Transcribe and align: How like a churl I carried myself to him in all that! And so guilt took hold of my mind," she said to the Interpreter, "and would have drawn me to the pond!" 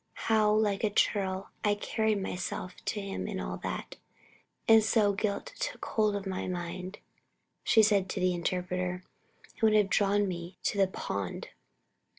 How 0.25 0.51
like 0.51 0.83
a 0.83 0.89
churl 0.89 1.51
I 1.63 1.75
carried 1.75 2.19
myself 2.23 2.73
to 2.85 2.99
him 2.99 3.27
in 3.27 3.39
all 3.39 3.57
that! 3.57 3.97
And 4.67 4.83
so 4.83 5.13
guilt 5.13 5.53
took 5.59 5.85
hold 5.85 6.15
of 6.15 6.25
my 6.25 6.47
mind," 6.47 6.97
she 7.63 7.83
said 7.83 8.09
to 8.09 8.19
the 8.19 8.33
Interpreter, 8.33 9.03
"and 9.53 9.61
would 9.61 9.73
have 9.75 9.91
drawn 9.91 10.27
me 10.27 10.57
to 10.63 10.79
the 10.79 10.87
pond!" 10.87 11.49